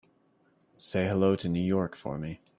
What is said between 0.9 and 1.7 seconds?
hello to New